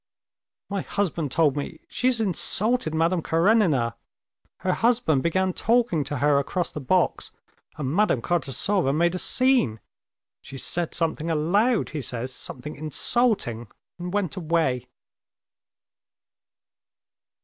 [0.67, 1.81] "My husband told me....
[1.87, 3.97] She has insulted Madame Karenina.
[4.61, 7.29] Her husband began talking to her across the box,
[7.77, 9.79] and Madame Kartasova made a scene.
[10.41, 13.67] She said something aloud, he says, something insulting,
[13.99, 14.87] and went away."